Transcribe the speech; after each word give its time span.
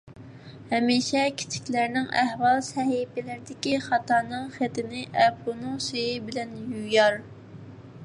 ھەمىشە 0.69 1.25
كىچىكلەرنىڭ 1.41 2.07
ئەھۋال 2.21 2.57
سەھىپىلىرىدىكى 2.69 3.77
خاتانىڭ 3.91 4.51
خېتىنى 4.57 5.07
ئەپۇنىڭ 5.27 5.81
سۈيى 5.91 6.21
بىلەن 6.31 6.61
يۇيار. 6.65 7.25